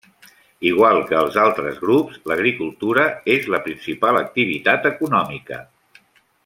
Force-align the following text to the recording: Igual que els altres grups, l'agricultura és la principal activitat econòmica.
Igual 0.69 1.01
que 1.11 1.17
els 1.17 1.37
altres 1.41 1.77
grups, 1.83 2.17
l'agricultura 2.31 3.05
és 3.37 3.47
la 3.57 3.63
principal 3.69 4.21
activitat 4.23 4.93
econòmica. 4.95 5.65